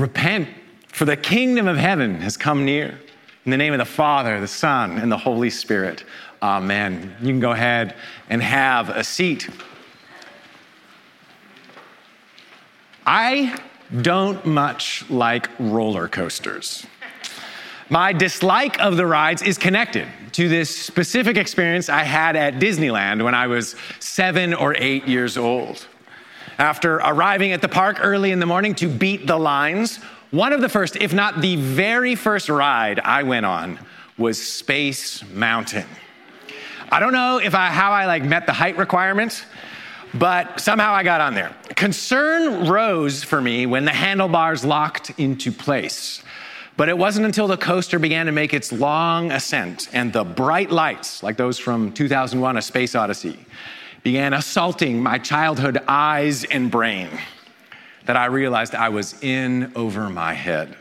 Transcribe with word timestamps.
Repent, 0.00 0.48
for 0.88 1.04
the 1.04 1.16
kingdom 1.16 1.68
of 1.68 1.76
heaven 1.76 2.16
has 2.22 2.36
come 2.38 2.64
near. 2.64 2.98
In 3.44 3.50
the 3.50 3.56
name 3.56 3.74
of 3.74 3.78
the 3.78 3.84
Father, 3.84 4.40
the 4.40 4.48
Son, 4.48 4.98
and 4.98 5.12
the 5.12 5.16
Holy 5.18 5.50
Spirit. 5.50 6.04
Amen. 6.42 7.14
You 7.20 7.28
can 7.28 7.40
go 7.40 7.50
ahead 7.50 7.94
and 8.30 8.42
have 8.42 8.88
a 8.88 9.04
seat. 9.04 9.48
I 13.04 13.58
don't 14.00 14.44
much 14.46 15.08
like 15.10 15.50
roller 15.58 16.08
coasters. 16.08 16.86
My 17.90 18.12
dislike 18.12 18.80
of 18.80 18.96
the 18.96 19.04
rides 19.04 19.42
is 19.42 19.58
connected 19.58 20.06
to 20.32 20.48
this 20.48 20.74
specific 20.74 21.36
experience 21.36 21.88
I 21.88 22.04
had 22.04 22.36
at 22.36 22.54
Disneyland 22.54 23.22
when 23.22 23.34
I 23.34 23.48
was 23.48 23.74
seven 23.98 24.54
or 24.54 24.74
eight 24.78 25.08
years 25.08 25.36
old. 25.36 25.86
After 26.60 26.96
arriving 26.96 27.52
at 27.52 27.62
the 27.62 27.70
park 27.70 28.00
early 28.02 28.32
in 28.32 28.38
the 28.38 28.44
morning 28.44 28.74
to 28.74 28.86
beat 28.86 29.26
the 29.26 29.38
lines, 29.38 29.96
one 30.30 30.52
of 30.52 30.60
the 30.60 30.68
first, 30.68 30.94
if 30.94 31.14
not 31.14 31.40
the 31.40 31.56
very 31.56 32.14
first 32.14 32.50
ride 32.50 33.00
I 33.00 33.22
went 33.22 33.46
on 33.46 33.78
was 34.18 34.38
Space 34.38 35.24
Mountain. 35.30 35.86
I 36.92 37.00
don't 37.00 37.14
know 37.14 37.38
if 37.38 37.54
I, 37.54 37.68
how 37.68 37.92
I 37.92 38.04
like 38.04 38.24
met 38.24 38.44
the 38.44 38.52
height 38.52 38.76
requirement, 38.76 39.46
but 40.12 40.60
somehow 40.60 40.92
I 40.92 41.02
got 41.02 41.22
on 41.22 41.32
there. 41.32 41.56
Concern 41.76 42.68
rose 42.68 43.24
for 43.24 43.40
me 43.40 43.64
when 43.64 43.86
the 43.86 43.92
handlebars 43.92 44.62
locked 44.62 45.18
into 45.18 45.50
place. 45.50 46.22
But 46.76 46.90
it 46.90 46.98
wasn't 46.98 47.24
until 47.24 47.48
the 47.48 47.56
coaster 47.56 47.98
began 47.98 48.26
to 48.26 48.32
make 48.32 48.52
its 48.52 48.70
long 48.70 49.32
ascent 49.32 49.88
and 49.94 50.12
the 50.12 50.24
bright 50.24 50.70
lights, 50.70 51.22
like 51.22 51.38
those 51.38 51.58
from 51.58 51.90
2001 51.92 52.58
A 52.58 52.60
Space 52.60 52.94
Odyssey, 52.94 53.38
began 54.02 54.32
assaulting 54.32 55.02
my 55.02 55.18
childhood 55.18 55.82
eyes 55.86 56.44
and 56.44 56.70
brain 56.70 57.08
that 58.06 58.16
I 58.16 58.26
realized 58.26 58.74
I 58.74 58.88
was 58.88 59.20
in 59.22 59.72
over 59.76 60.08
my 60.08 60.34
head. 60.34 60.76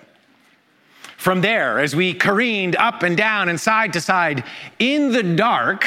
From 1.18 1.42
there, 1.42 1.80
as 1.80 1.96
we 1.96 2.14
careened 2.14 2.78
up 2.78 3.04
and 3.04 3.18
down 3.18 3.50
and 3.50 3.60
side 3.60 3.92
to 3.94 4.02
side 4.02 4.46
in 4.80 5.12
the 5.12 5.24
dark, 5.24 5.86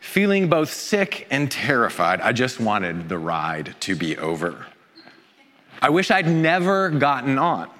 feeling 0.00 0.48
both 0.48 0.72
sick 0.72 1.26
and 1.30 1.50
terrified, 1.50 2.22
I 2.22 2.32
just 2.32 2.58
wanted 2.58 3.10
the 3.10 3.18
ride 3.18 3.74
to 3.80 3.94
be 3.94 4.16
over. 4.16 4.66
I 5.82 5.90
wish 5.90 6.10
I'd 6.10 6.26
never 6.26 6.88
gotten 6.88 7.38
on. 7.38 7.70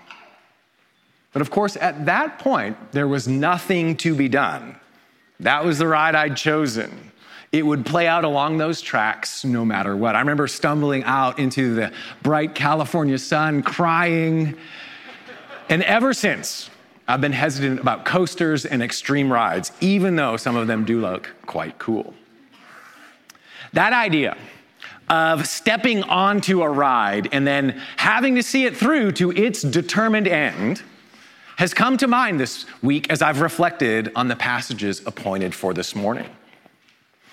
But 1.33 1.43
of 1.43 1.51
course, 1.51 1.77
at 1.77 2.07
that 2.07 2.39
point, 2.39 2.77
there 2.93 3.09
was 3.09 3.27
nothing 3.27 3.97
to 3.99 4.15
be 4.15 4.29
done. 4.29 4.77
That 5.41 5.65
was 5.65 5.79
the 5.79 5.87
ride 5.87 6.15
I'd 6.15 6.37
chosen. 6.37 7.13
It 7.51 7.65
would 7.65 7.87
play 7.87 8.07
out 8.07 8.25
along 8.25 8.59
those 8.59 8.81
tracks 8.81 9.45
no 9.45 9.65
matter 9.65 9.97
what. 9.97 10.15
I 10.15 10.21
remember 10.21 10.47
stumbling 10.47 11.03
out 11.05 11.39
into 11.39 11.75
the 11.75 11.93
bright 12.23 12.55
California 12.55 13.19
sun, 13.19 13.63
crying. 13.63 14.55
And 15.71 15.83
ever 15.85 16.13
since, 16.13 16.69
I've 17.07 17.23
been 17.23 17.33
hesitant 17.33 17.81
about 17.81 18.05
coasters 18.05 18.67
and 18.67 18.83
extreme 18.83 19.33
rides, 19.33 19.73
even 19.81 20.17
though 20.17 20.37
some 20.37 20.57
of 20.57 20.67
them 20.67 20.85
do 20.85 21.01
look 21.01 21.31
quite 21.47 21.79
cool. 21.79 22.13
That 23.73 23.95
idea 23.95 24.37
of 25.09 25.47
stepping 25.47 26.03
onto 26.03 26.63
a 26.63 26.69
ride 26.69 27.29
and 27.33 27.47
then 27.47 27.81
having 27.97 28.35
to 28.35 28.43
see 28.43 28.67
it 28.67 28.77
through 28.77 29.13
to 29.13 29.31
its 29.33 29.63
determined 29.63 30.29
end 30.29 30.83
has 31.57 31.73
come 31.73 31.97
to 31.97 32.07
mind 32.07 32.39
this 32.39 32.67
week 32.83 33.11
as 33.11 33.23
I've 33.23 33.41
reflected 33.41 34.13
on 34.15 34.29
the 34.29 34.37
passages 34.37 35.03
appointed 35.07 35.55
for 35.55 35.73
this 35.73 35.95
morning. 35.95 36.29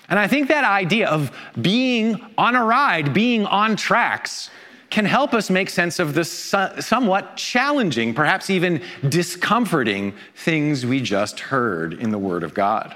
And 0.08 0.18
I 0.18 0.28
think 0.28 0.48
that 0.48 0.64
idea 0.64 1.08
of 1.08 1.30
being 1.60 2.24
on 2.38 2.54
a 2.54 2.64
ride, 2.64 3.12
being 3.12 3.44
on 3.46 3.76
tracks, 3.76 4.50
can 4.88 5.04
help 5.04 5.34
us 5.34 5.50
make 5.50 5.68
sense 5.68 5.98
of 5.98 6.14
the 6.14 6.24
somewhat 6.24 7.36
challenging, 7.36 8.14
perhaps 8.14 8.50
even 8.50 8.80
discomforting 9.08 10.14
things 10.36 10.86
we 10.86 11.00
just 11.00 11.40
heard 11.40 11.92
in 11.94 12.10
the 12.10 12.18
Word 12.18 12.44
of 12.44 12.54
God. 12.54 12.94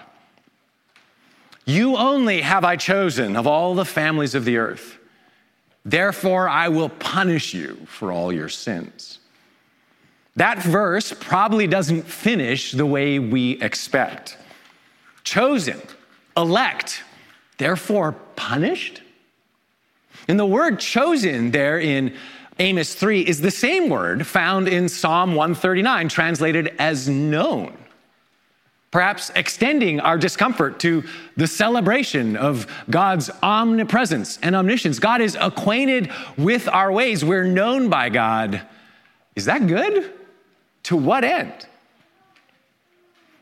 You 1.64 1.96
only 1.96 2.42
have 2.42 2.64
I 2.64 2.76
chosen 2.76 3.36
of 3.36 3.46
all 3.46 3.74
the 3.74 3.84
families 3.84 4.34
of 4.34 4.44
the 4.44 4.56
earth. 4.56 4.98
Therefore, 5.84 6.48
I 6.48 6.68
will 6.68 6.88
punish 6.88 7.54
you 7.54 7.76
for 7.86 8.12
all 8.12 8.32
your 8.32 8.48
sins. 8.48 9.18
That 10.36 10.58
verse 10.58 11.12
probably 11.18 11.66
doesn't 11.66 12.02
finish 12.02 12.72
the 12.72 12.86
way 12.86 13.18
we 13.18 13.60
expect. 13.60 14.38
Chosen, 15.24 15.80
elect, 16.36 17.02
therefore 17.58 18.12
punished? 18.36 19.02
And 20.28 20.38
the 20.38 20.46
word 20.46 20.80
chosen 20.80 21.50
there 21.50 21.78
in 21.78 22.14
Amos 22.58 22.94
3 22.94 23.22
is 23.22 23.40
the 23.40 23.50
same 23.50 23.88
word 23.88 24.26
found 24.26 24.68
in 24.68 24.88
Psalm 24.88 25.34
139, 25.34 26.08
translated 26.08 26.74
as 26.78 27.08
known. 27.08 27.76
Perhaps 28.90 29.30
extending 29.36 30.00
our 30.00 30.18
discomfort 30.18 30.80
to 30.80 31.04
the 31.36 31.46
celebration 31.46 32.36
of 32.36 32.66
God's 32.90 33.30
omnipresence 33.42 34.38
and 34.42 34.56
omniscience. 34.56 34.98
God 34.98 35.20
is 35.20 35.36
acquainted 35.40 36.10
with 36.36 36.68
our 36.68 36.90
ways. 36.90 37.24
We're 37.24 37.44
known 37.44 37.88
by 37.88 38.08
God. 38.08 38.60
Is 39.36 39.44
that 39.44 39.66
good? 39.66 40.12
To 40.84 40.96
what 40.96 41.24
end? 41.24 41.66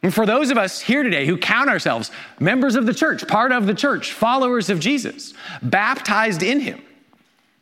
And 0.02 0.14
for 0.14 0.26
those 0.26 0.50
of 0.50 0.58
us 0.58 0.80
here 0.80 1.02
today 1.02 1.26
who 1.26 1.36
count 1.36 1.68
ourselves 1.68 2.10
members 2.38 2.76
of 2.76 2.86
the 2.86 2.94
church, 2.94 3.26
part 3.26 3.50
of 3.50 3.66
the 3.66 3.74
church, 3.74 4.12
followers 4.12 4.70
of 4.70 4.78
Jesus, 4.78 5.34
baptized 5.62 6.42
in 6.42 6.60
him, 6.60 6.80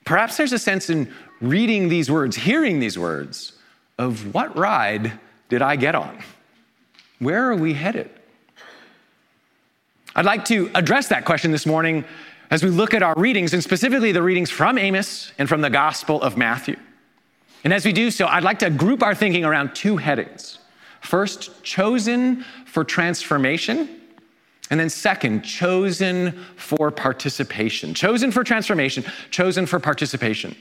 perhaps 0.04 0.36
there's 0.36 0.52
a 0.52 0.58
sense 0.58 0.90
in 0.90 1.12
reading 1.40 1.88
these 1.88 2.10
words, 2.10 2.36
hearing 2.36 2.78
these 2.78 2.98
words, 2.98 3.52
of 3.98 4.34
what 4.34 4.56
ride 4.56 5.18
did 5.48 5.62
I 5.62 5.76
get 5.76 5.94
on? 5.94 6.18
Where 7.18 7.50
are 7.50 7.56
we 7.56 7.72
headed? 7.72 8.10
I'd 10.14 10.24
like 10.24 10.44
to 10.46 10.70
address 10.74 11.08
that 11.08 11.24
question 11.24 11.50
this 11.50 11.66
morning 11.66 12.04
as 12.50 12.62
we 12.62 12.70
look 12.70 12.94
at 12.94 13.02
our 13.02 13.14
readings, 13.16 13.54
and 13.54 13.62
specifically 13.62 14.12
the 14.12 14.22
readings 14.22 14.50
from 14.50 14.78
Amos 14.78 15.32
and 15.38 15.48
from 15.48 15.62
the 15.62 15.70
Gospel 15.70 16.22
of 16.22 16.36
Matthew. 16.36 16.76
And 17.64 17.72
as 17.72 17.84
we 17.84 17.92
do 17.92 18.10
so, 18.10 18.26
I'd 18.26 18.44
like 18.44 18.60
to 18.60 18.70
group 18.70 19.02
our 19.02 19.14
thinking 19.14 19.44
around 19.44 19.74
two 19.74 19.96
headings. 19.96 20.58
First, 21.06 21.62
chosen 21.62 22.44
for 22.64 22.82
transformation. 22.82 23.88
And 24.70 24.80
then, 24.80 24.90
second, 24.90 25.42
chosen 25.42 26.32
for 26.56 26.90
participation. 26.90 27.94
Chosen 27.94 28.32
for 28.32 28.42
transformation, 28.42 29.04
chosen 29.30 29.66
for 29.66 29.78
participation. 29.78 30.56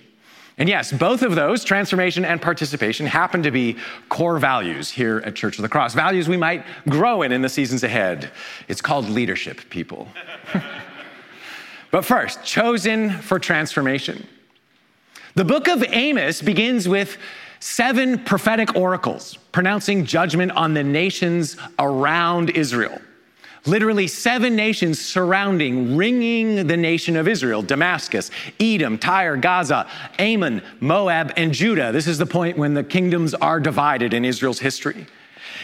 And 0.59 0.69
yes, 0.69 0.91
both 0.91 1.23
of 1.23 1.33
those, 1.33 1.63
transformation 1.63 2.23
and 2.23 2.39
participation, 2.39 3.07
happen 3.07 3.41
to 3.41 3.49
be 3.49 3.77
core 4.07 4.37
values 4.37 4.91
here 4.91 5.23
at 5.25 5.33
Church 5.33 5.57
of 5.57 5.63
the 5.63 5.69
Cross, 5.69 5.95
values 5.95 6.29
we 6.29 6.37
might 6.37 6.63
grow 6.87 7.23
in 7.23 7.31
in 7.31 7.41
the 7.41 7.49
seasons 7.49 7.83
ahead. 7.83 8.29
It's 8.67 8.81
called 8.81 9.09
leadership, 9.09 9.67
people. 9.71 10.07
but 11.89 12.05
first, 12.05 12.43
chosen 12.43 13.09
for 13.09 13.39
transformation. 13.39 14.27
The 15.33 15.43
book 15.43 15.67
of 15.67 15.83
Amos 15.89 16.43
begins 16.43 16.87
with 16.87 17.17
seven 17.65 18.19
prophetic 18.19 18.75
oracles 18.75 19.39
pronouncing 19.51 20.05
judgment 20.05 20.51
on 20.51 20.75
the 20.75 20.83
nations 20.83 21.57
around 21.79 22.51
Israel. 22.51 23.01
Literally, 23.65 24.05
seven 24.05 24.55
nations 24.55 25.01
surrounding, 25.01 25.97
ringing 25.97 26.67
the 26.67 26.77
nation 26.77 27.15
of 27.15 27.27
Israel 27.27 27.63
Damascus, 27.63 28.29
Edom, 28.59 28.99
Tyre, 28.99 29.35
Gaza, 29.35 29.87
Ammon, 30.19 30.61
Moab, 30.79 31.33
and 31.37 31.51
Judah. 31.51 31.91
This 31.91 32.05
is 32.05 32.19
the 32.19 32.27
point 32.27 32.55
when 32.55 32.75
the 32.75 32.83
kingdoms 32.83 33.33
are 33.33 33.59
divided 33.59 34.13
in 34.13 34.25
Israel's 34.25 34.59
history. 34.59 35.07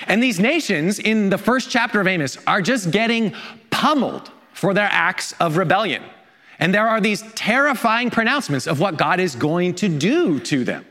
And 0.07 0.23
these 0.23 0.40
nations 0.40 0.97
in 0.97 1.29
the 1.29 1.38
first 1.38 1.69
chapter 1.69 2.01
of 2.01 2.07
Amos 2.07 2.35
are 2.47 2.63
just 2.63 2.90
getting 2.90 3.35
pummeled 3.69 4.31
for 4.53 4.73
their 4.73 4.90
acts 4.91 5.34
of 5.34 5.56
rebellion. 5.56 6.01
And 6.57 6.73
there 6.73 6.88
are 6.88 7.00
these 7.00 7.22
terrifying 7.34 8.09
pronouncements 8.09 8.66
of 8.66 8.79
what 8.79 8.97
God 8.97 9.19
is 9.19 9.35
going 9.35 9.75
to 9.75 9.88
do 9.88 10.40
to 10.40 10.63
them. 10.63 10.84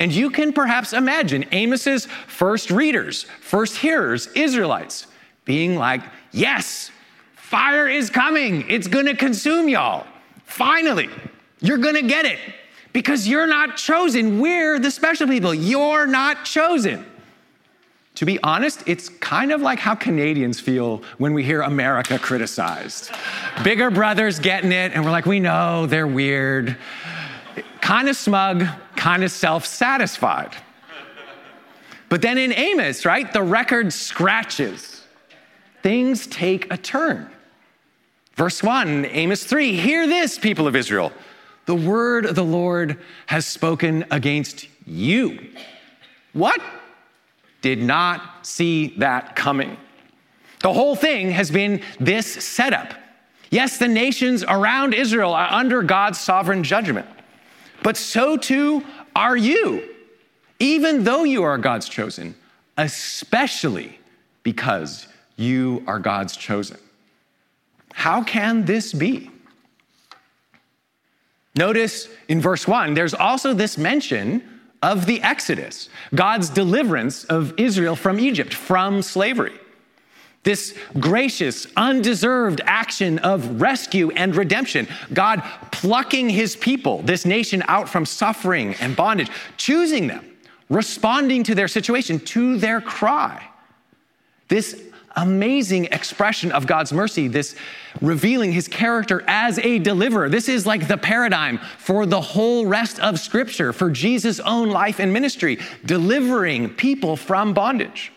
And 0.00 0.12
you 0.12 0.30
can 0.30 0.52
perhaps 0.52 0.92
imagine 0.92 1.44
Amos's 1.52 2.06
first 2.26 2.70
readers, 2.70 3.24
first 3.40 3.76
hearers, 3.76 4.28
Israelites, 4.34 5.06
being 5.44 5.76
like, 5.76 6.02
Yes, 6.30 6.90
fire 7.36 7.88
is 7.88 8.10
coming. 8.10 8.68
It's 8.68 8.86
gonna 8.86 9.16
consume 9.16 9.68
y'all. 9.68 10.06
Finally, 10.44 11.08
you're 11.60 11.78
gonna 11.78 12.02
get 12.02 12.26
it 12.26 12.38
because 12.92 13.26
you're 13.26 13.46
not 13.46 13.76
chosen. 13.76 14.40
We're 14.40 14.78
the 14.78 14.90
special 14.90 15.26
people. 15.26 15.54
You're 15.54 16.06
not 16.06 16.44
chosen. 16.44 17.04
To 18.16 18.26
be 18.26 18.42
honest, 18.42 18.82
it's 18.86 19.08
kind 19.08 19.52
of 19.52 19.62
like 19.62 19.78
how 19.78 19.94
Canadians 19.94 20.58
feel 20.58 21.02
when 21.18 21.32
we 21.34 21.44
hear 21.44 21.62
America 21.62 22.18
criticized. 22.18 23.12
Bigger 23.62 23.92
brothers 23.92 24.40
getting 24.40 24.72
it, 24.72 24.92
and 24.92 25.04
we're 25.04 25.12
like, 25.12 25.24
we 25.24 25.38
know 25.38 25.86
they're 25.86 26.06
weird. 26.06 26.76
Kind 27.80 28.08
of 28.08 28.16
smug, 28.16 28.66
kind 28.98 29.24
of 29.24 29.30
self 29.30 29.64
satisfied. 29.64 30.54
But 32.10 32.22
then 32.22 32.36
in 32.36 32.52
Amos, 32.52 33.06
right, 33.06 33.30
the 33.32 33.42
record 33.42 33.92
scratches. 33.92 35.02
Things 35.82 36.26
take 36.26 36.72
a 36.72 36.76
turn. 36.76 37.30
Verse 38.34 38.62
1, 38.62 39.06
Amos 39.06 39.44
3 39.44 39.76
Hear 39.76 40.06
this, 40.06 40.38
people 40.38 40.66
of 40.66 40.76
Israel. 40.76 41.12
The 41.66 41.74
word 41.74 42.24
of 42.24 42.34
the 42.34 42.44
Lord 42.44 42.98
has 43.26 43.46
spoken 43.46 44.04
against 44.10 44.68
you. 44.86 45.50
What? 46.32 46.60
Did 47.60 47.82
not 47.82 48.46
see 48.46 48.94
that 48.98 49.36
coming. 49.36 49.76
The 50.60 50.72
whole 50.72 50.96
thing 50.96 51.30
has 51.32 51.50
been 51.50 51.82
this 52.00 52.26
setup. 52.26 52.94
Yes, 53.50 53.78
the 53.78 53.88
nations 53.88 54.44
around 54.44 54.94
Israel 54.94 55.34
are 55.34 55.50
under 55.50 55.82
God's 55.82 56.20
sovereign 56.20 56.62
judgment, 56.62 57.06
but 57.82 57.96
so 57.96 58.36
too 58.36 58.84
are 59.14 59.36
you, 59.36 59.88
even 60.58 61.04
though 61.04 61.24
you 61.24 61.42
are 61.42 61.58
God's 61.58 61.88
chosen, 61.88 62.34
especially 62.76 63.98
because 64.42 65.06
you 65.36 65.82
are 65.86 65.98
God's 65.98 66.36
chosen. 66.36 66.78
How 67.92 68.22
can 68.22 68.64
this 68.64 68.92
be? 68.92 69.30
Notice 71.56 72.08
in 72.28 72.40
verse 72.40 72.68
1, 72.68 72.94
there's 72.94 73.14
also 73.14 73.52
this 73.52 73.76
mention 73.76 74.60
of 74.82 75.06
the 75.06 75.20
Exodus, 75.22 75.88
God's 76.14 76.50
deliverance 76.50 77.24
of 77.24 77.52
Israel 77.58 77.96
from 77.96 78.20
Egypt, 78.20 78.54
from 78.54 79.02
slavery. 79.02 79.58
This 80.44 80.76
gracious, 80.98 81.66
undeserved 81.76 82.60
action 82.64 83.18
of 83.18 83.60
rescue 83.60 84.10
and 84.10 84.34
redemption. 84.34 84.88
God 85.12 85.42
plucking 85.72 86.30
his 86.30 86.56
people, 86.56 87.02
this 87.02 87.26
nation, 87.26 87.62
out 87.68 87.88
from 87.88 88.06
suffering 88.06 88.74
and 88.74 88.96
bondage, 88.96 89.30
choosing 89.56 90.06
them, 90.06 90.24
responding 90.70 91.42
to 91.44 91.54
their 91.54 91.68
situation, 91.68 92.20
to 92.20 92.56
their 92.56 92.80
cry. 92.80 93.46
This 94.48 94.82
amazing 95.16 95.86
expression 95.86 96.52
of 96.52 96.66
God's 96.66 96.92
mercy, 96.92 97.28
this 97.28 97.56
revealing 98.00 98.52
his 98.52 98.68
character 98.68 99.24
as 99.26 99.58
a 99.58 99.78
deliverer. 99.80 100.28
This 100.28 100.48
is 100.48 100.64
like 100.64 100.86
the 100.86 100.96
paradigm 100.96 101.58
for 101.78 102.06
the 102.06 102.20
whole 102.20 102.66
rest 102.66 103.00
of 103.00 103.18
Scripture, 103.18 103.72
for 103.72 103.90
Jesus' 103.90 104.40
own 104.40 104.70
life 104.70 105.00
and 105.00 105.12
ministry, 105.12 105.58
delivering 105.84 106.70
people 106.70 107.16
from 107.16 107.52
bondage. 107.52 108.12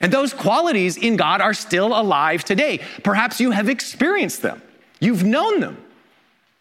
And 0.00 0.12
those 0.12 0.34
qualities 0.34 0.96
in 0.96 1.16
God 1.16 1.40
are 1.40 1.54
still 1.54 1.98
alive 1.98 2.44
today. 2.44 2.80
Perhaps 3.02 3.40
you 3.40 3.52
have 3.52 3.68
experienced 3.68 4.42
them, 4.42 4.60
you've 5.00 5.24
known 5.24 5.60
them. 5.60 5.78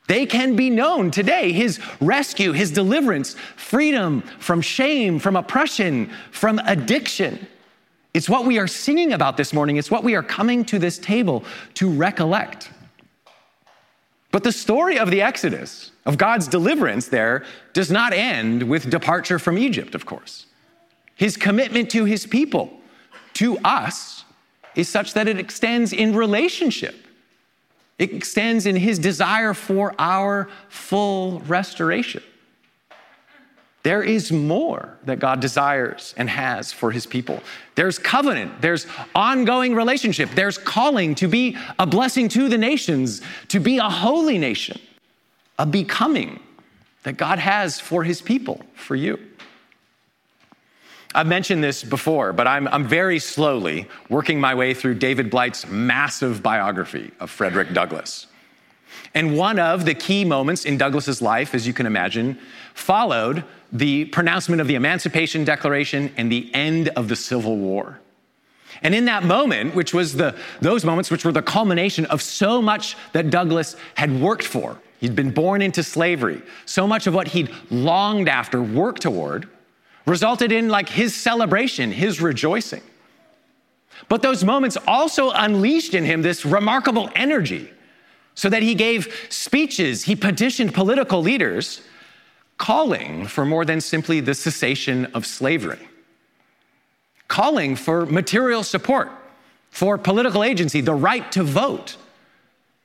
They 0.07 0.25
can 0.25 0.55
be 0.55 0.69
known 0.69 1.11
today. 1.11 1.53
His 1.53 1.79
rescue, 2.01 2.51
his 2.51 2.71
deliverance, 2.71 3.35
freedom 3.55 4.21
from 4.37 4.59
shame, 4.61 5.17
from 5.17 5.37
oppression, 5.37 6.11
from 6.31 6.59
addiction. 6.59 7.47
It's 8.13 8.29
what 8.29 8.45
we 8.45 8.59
are 8.59 8.67
singing 8.67 9.13
about 9.13 9.37
this 9.37 9.53
morning. 9.53 9.77
It's 9.77 9.89
what 9.89 10.03
we 10.03 10.15
are 10.15 10.21
coming 10.21 10.65
to 10.65 10.77
this 10.77 10.99
table 10.99 11.45
to 11.75 11.89
recollect. 11.89 12.69
But 14.31 14.43
the 14.43 14.51
story 14.51 14.99
of 14.99 15.09
the 15.09 15.21
Exodus, 15.21 15.91
of 16.05 16.17
God's 16.17 16.47
deliverance 16.47 17.07
there, 17.07 17.45
does 17.71 17.89
not 17.89 18.13
end 18.13 18.63
with 18.63 18.89
departure 18.89 19.39
from 19.39 19.57
Egypt, 19.57 19.95
of 19.95 20.05
course. 20.05 20.47
His 21.15 21.37
commitment 21.37 21.89
to 21.91 22.05
his 22.05 22.25
people 22.25 22.71
to 23.35 23.57
us 23.59 24.25
is 24.75 24.89
such 24.89 25.13
that 25.13 25.27
it 25.27 25.39
extends 25.39 25.93
in 25.93 26.15
relationship. 26.15 26.95
It 27.99 28.11
extends 28.11 28.65
in 28.65 28.75
his 28.75 28.99
desire 28.99 29.53
for 29.53 29.93
our 29.99 30.49
full 30.69 31.39
restoration. 31.41 32.23
There 33.83 34.01
is 34.01 34.31
more 34.31 34.97
that 35.03 35.19
God 35.19 35.41
desires 35.41 36.13
and 36.15 36.29
has 36.29 36.71
for 36.71 36.91
his 36.91 37.05
people. 37.05 37.43
There's 37.75 37.99
covenant, 37.99 38.61
there's 38.61 38.87
ongoing 39.13 39.75
relationship, 39.75 40.29
there's 40.35 40.57
calling 40.57 41.15
to 41.15 41.27
be 41.27 41.57
a 41.77 41.85
blessing 41.85 42.29
to 42.29 42.47
the 42.47 42.57
nations, 42.57 43.21
to 43.49 43.59
be 43.59 43.79
a 43.79 43.89
holy 43.89 44.37
nation, 44.37 44.79
a 45.59 45.65
becoming 45.65 46.39
that 47.03 47.17
God 47.17 47.39
has 47.39 47.79
for 47.79 48.05
his 48.05 48.21
people, 48.21 48.61
for 48.73 48.95
you. 48.95 49.19
I've 51.15 51.27
mentioned 51.27 51.63
this 51.63 51.83
before, 51.83 52.33
but 52.33 52.47
I'm, 52.47 52.67
I'm 52.69 52.87
very 52.87 53.19
slowly 53.19 53.87
working 54.09 54.39
my 54.39 54.55
way 54.55 54.73
through 54.73 54.95
David 54.95 55.29
Blight's 55.29 55.67
massive 55.67 56.41
biography 56.41 57.11
of 57.19 57.29
Frederick 57.29 57.73
Douglass. 57.73 58.27
And 59.13 59.37
one 59.37 59.59
of 59.59 59.85
the 59.85 59.93
key 59.93 60.25
moments 60.25 60.65
in 60.65 60.77
Douglass's 60.77 61.21
life, 61.21 61.53
as 61.53 61.67
you 61.67 61.73
can 61.73 61.85
imagine, 61.85 62.39
followed 62.73 63.43
the 63.71 64.05
pronouncement 64.05 64.61
of 64.61 64.67
the 64.67 64.75
Emancipation 64.75 65.43
Declaration 65.43 66.11
and 66.17 66.31
the 66.31 66.53
end 66.53 66.89
of 66.89 67.07
the 67.09 67.15
Civil 67.15 67.57
War. 67.57 67.99
And 68.81 68.95
in 68.95 69.05
that 69.05 69.23
moment, 69.23 69.75
which 69.75 69.93
was 69.93 70.13
the, 70.13 70.35
those 70.61 70.83
moments 70.83 71.11
which 71.11 71.25
were 71.25 71.31
the 71.31 71.43
culmination 71.43 72.05
of 72.07 72.21
so 72.21 72.61
much 72.61 72.97
that 73.11 73.29
Douglass 73.29 73.75
had 73.95 74.19
worked 74.19 74.45
for, 74.45 74.79
he'd 74.99 75.15
been 75.15 75.31
born 75.31 75.61
into 75.61 75.83
slavery, 75.83 76.41
so 76.65 76.87
much 76.87 77.05
of 77.05 77.13
what 77.13 77.27
he'd 77.27 77.51
longed 77.69 78.27
after, 78.27 78.63
worked 78.63 79.03
toward, 79.03 79.47
resulted 80.05 80.51
in 80.51 80.69
like 80.69 80.89
his 80.89 81.15
celebration, 81.15 81.91
his 81.91 82.21
rejoicing. 82.21 82.81
But 84.09 84.21
those 84.21 84.43
moments 84.43 84.77
also 84.87 85.31
unleashed 85.31 85.93
in 85.93 86.03
him 86.03 86.21
this 86.21 86.45
remarkable 86.45 87.09
energy 87.15 87.69
so 88.35 88.49
that 88.49 88.63
he 88.63 88.75
gave 88.75 89.27
speeches, 89.29 90.03
he 90.03 90.15
petitioned 90.15 90.73
political 90.73 91.21
leaders 91.21 91.81
calling 92.57 93.25
for 93.27 93.45
more 93.45 93.65
than 93.65 93.79
simply 93.79 94.19
the 94.19 94.33
cessation 94.33 95.05
of 95.13 95.25
slavery, 95.25 95.87
calling 97.27 97.75
for 97.75 98.05
material 98.05 98.63
support 98.63 99.11
for 99.69 99.97
political 99.97 100.43
agency, 100.43 100.81
the 100.81 100.93
right 100.93 101.31
to 101.31 101.43
vote, 101.43 101.97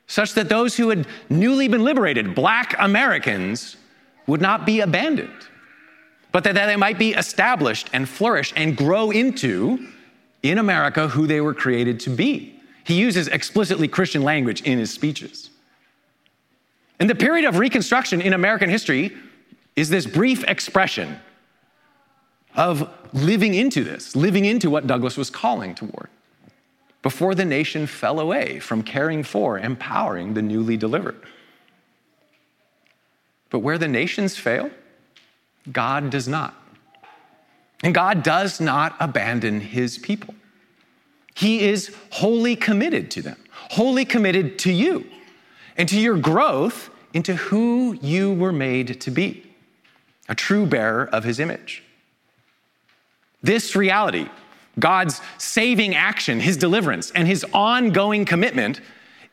such 0.06 0.32
that 0.32 0.48
those 0.48 0.74
who 0.74 0.88
had 0.88 1.06
newly 1.28 1.68
been 1.68 1.84
liberated, 1.84 2.34
black 2.34 2.74
Americans, 2.78 3.76
would 4.26 4.40
not 4.40 4.64
be 4.64 4.80
abandoned 4.80 5.48
but 6.38 6.44
that 6.44 6.66
they 6.66 6.76
might 6.76 7.00
be 7.00 7.14
established 7.14 7.90
and 7.92 8.08
flourish 8.08 8.52
and 8.54 8.76
grow 8.76 9.10
into, 9.10 9.88
in 10.44 10.58
America, 10.58 11.08
who 11.08 11.26
they 11.26 11.40
were 11.40 11.52
created 11.52 11.98
to 11.98 12.10
be. 12.10 12.54
He 12.84 12.94
uses 12.94 13.26
explicitly 13.26 13.88
Christian 13.88 14.22
language 14.22 14.62
in 14.62 14.78
his 14.78 14.92
speeches. 14.92 15.50
And 17.00 17.10
the 17.10 17.16
period 17.16 17.44
of 17.44 17.58
Reconstruction 17.58 18.20
in 18.20 18.34
American 18.34 18.70
history 18.70 19.16
is 19.74 19.88
this 19.88 20.06
brief 20.06 20.44
expression 20.44 21.18
of 22.54 22.88
living 23.12 23.54
into 23.54 23.82
this, 23.82 24.14
living 24.14 24.44
into 24.44 24.70
what 24.70 24.86
Douglass 24.86 25.16
was 25.16 25.30
calling 25.30 25.74
toward, 25.74 26.08
before 27.02 27.34
the 27.34 27.44
nation 27.44 27.88
fell 27.88 28.20
away 28.20 28.60
from 28.60 28.84
caring 28.84 29.24
for, 29.24 29.58
empowering 29.58 30.34
the 30.34 30.42
newly 30.42 30.76
delivered. 30.76 31.20
But 33.50 33.58
where 33.58 33.76
the 33.76 33.88
nations 33.88 34.36
fail, 34.36 34.70
God 35.72 36.10
does 36.10 36.28
not. 36.28 36.54
And 37.82 37.94
God 37.94 38.22
does 38.22 38.60
not 38.60 38.96
abandon 38.98 39.60
his 39.60 39.98
people. 39.98 40.34
He 41.34 41.60
is 41.60 41.94
wholly 42.10 42.56
committed 42.56 43.10
to 43.12 43.22
them, 43.22 43.36
wholly 43.70 44.04
committed 44.04 44.58
to 44.60 44.72
you 44.72 45.06
and 45.76 45.88
to 45.88 46.00
your 46.00 46.16
growth 46.16 46.90
into 47.12 47.34
who 47.34 47.96
you 48.02 48.32
were 48.34 48.52
made 48.52 49.00
to 49.00 49.10
be 49.10 49.44
a 50.28 50.34
true 50.34 50.66
bearer 50.66 51.08
of 51.12 51.24
his 51.24 51.38
image. 51.38 51.82
This 53.42 53.76
reality, 53.76 54.28
God's 54.78 55.20
saving 55.38 55.94
action, 55.94 56.40
his 56.40 56.56
deliverance, 56.56 57.12
and 57.12 57.28
his 57.28 57.46
ongoing 57.54 58.24
commitment 58.24 58.80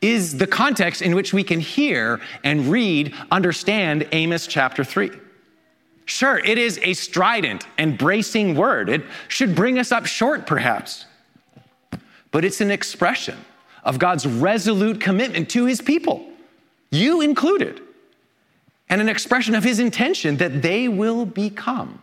is 0.01 0.37
the 0.37 0.47
context 0.47 1.01
in 1.01 1.15
which 1.15 1.33
we 1.33 1.43
can 1.43 1.59
hear 1.59 2.21
and 2.43 2.67
read, 2.67 3.13
understand 3.31 4.07
Amos 4.11 4.45
chapter 4.45 4.83
3. 4.83 5.09
Sure, 6.05 6.37
it 6.37 6.57
is 6.57 6.79
a 6.83 6.93
strident 6.93 7.65
and 7.77 7.97
bracing 7.97 8.55
word. 8.55 8.89
It 8.89 9.03
should 9.27 9.55
bring 9.55 9.79
us 9.79 9.91
up 9.91 10.05
short, 10.05 10.45
perhaps. 10.45 11.05
But 12.31 12.45
it's 12.45 12.61
an 12.61 12.69
expression 12.69 13.37
of 13.83 13.97
God's 13.97 14.27
resolute 14.27 15.01
commitment 15.01 15.49
to 15.51 15.65
his 15.65 15.81
people, 15.81 16.27
you 16.91 17.21
included, 17.21 17.81
and 18.89 19.01
an 19.01 19.09
expression 19.09 19.55
of 19.55 19.63
his 19.63 19.79
intention 19.79 20.37
that 20.37 20.61
they 20.61 20.87
will 20.87 21.25
become 21.25 22.01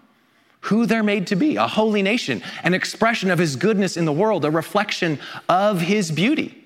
who 0.62 0.86
they're 0.86 1.02
made 1.02 1.26
to 1.26 1.36
be 1.36 1.56
a 1.56 1.66
holy 1.66 2.02
nation, 2.02 2.42
an 2.62 2.72
expression 2.72 3.30
of 3.30 3.38
his 3.38 3.56
goodness 3.56 3.96
in 3.96 4.04
the 4.04 4.12
world, 4.12 4.44
a 4.44 4.50
reflection 4.50 5.18
of 5.48 5.80
his 5.80 6.10
beauty. 6.10 6.64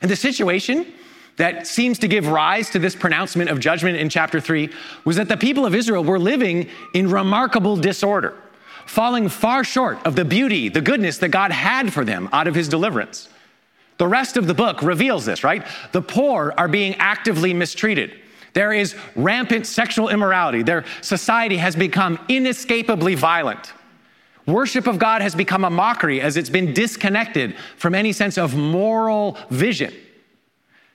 And 0.00 0.10
the 0.10 0.16
situation 0.16 0.92
that 1.36 1.66
seems 1.66 1.98
to 2.00 2.08
give 2.08 2.28
rise 2.28 2.70
to 2.70 2.78
this 2.78 2.94
pronouncement 2.94 3.50
of 3.50 3.58
judgment 3.58 3.96
in 3.96 4.08
chapter 4.08 4.40
3 4.40 4.70
was 5.04 5.16
that 5.16 5.28
the 5.28 5.36
people 5.36 5.64
of 5.64 5.74
Israel 5.74 6.04
were 6.04 6.18
living 6.18 6.68
in 6.94 7.10
remarkable 7.10 7.76
disorder, 7.76 8.36
falling 8.86 9.28
far 9.28 9.64
short 9.64 9.98
of 10.04 10.14
the 10.14 10.24
beauty, 10.24 10.68
the 10.68 10.80
goodness 10.80 11.18
that 11.18 11.30
God 11.30 11.50
had 11.50 11.92
for 11.92 12.04
them 12.04 12.28
out 12.32 12.46
of 12.46 12.54
his 12.54 12.68
deliverance. 12.68 13.28
The 13.98 14.08
rest 14.08 14.36
of 14.36 14.46
the 14.46 14.54
book 14.54 14.82
reveals 14.82 15.24
this, 15.24 15.44
right? 15.44 15.66
The 15.92 16.02
poor 16.02 16.52
are 16.58 16.68
being 16.68 16.96
actively 16.96 17.54
mistreated. 17.54 18.14
There 18.52 18.72
is 18.72 18.94
rampant 19.16 19.66
sexual 19.66 20.08
immorality. 20.08 20.62
Their 20.62 20.84
society 21.00 21.56
has 21.56 21.74
become 21.74 22.18
inescapably 22.28 23.14
violent. 23.14 23.72
Worship 24.44 24.86
of 24.86 24.98
God 24.98 25.22
has 25.22 25.34
become 25.34 25.64
a 25.64 25.70
mockery 25.70 26.20
as 26.20 26.36
it's 26.36 26.50
been 26.50 26.74
disconnected 26.74 27.56
from 27.76 27.94
any 27.94 28.12
sense 28.12 28.36
of 28.36 28.56
moral 28.56 29.38
vision. 29.50 29.94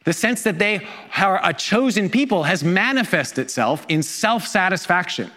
The 0.08 0.14
sense 0.14 0.44
that 0.44 0.58
they 0.58 0.88
are 1.18 1.38
a 1.44 1.54
chosen 1.54 2.10
people 2.10 2.44
has 2.44 2.64
manifested 2.64 3.40
itself 3.40 3.86
in 3.90 4.02
self 4.02 4.48
satisfaction. 4.48 5.30